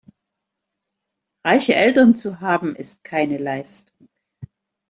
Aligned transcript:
Reiche 1.45 1.75
Eltern 1.75 2.15
zu 2.15 2.39
haben, 2.39 2.75
ist 2.75 3.03
keine 3.03 3.37
Leistung. 3.37 4.09